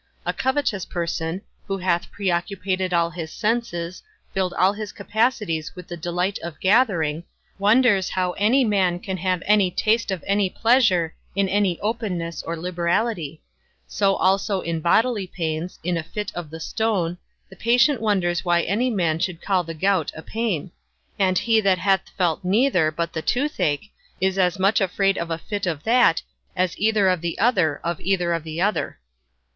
[0.25, 4.01] A covetous person, who hath preoccupated all his senses,
[4.33, 7.23] filled all his capacities with the delight of gathering,
[7.59, 12.57] wonders how any man can have any taste of any pleasure in any openness or
[12.57, 13.43] liberality;
[13.87, 18.61] so also in bodily pains, in a fit of the stone, the patient wonders why
[18.63, 20.71] any man should call the gout a pain;
[21.19, 25.37] and he that hath felt neither, but the toothache, is as much afraid of a
[25.37, 26.23] fit of that
[26.55, 28.97] as either of the other of either of the other.